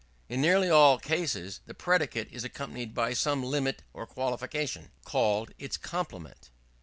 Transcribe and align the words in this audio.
In 0.29 0.41
nearly 0.41 0.67
all 0.67 0.97
cases, 0.97 1.59
the 1.67 1.75
predicate 1.75 2.27
is 2.31 2.43
accompanied 2.43 2.95
by 2.95 3.13
some 3.13 3.43
limit 3.43 3.83
or 3.93 4.07
qualification, 4.07 4.89
called 5.05 5.51
its 5.59 5.77
complement. 5.77 6.49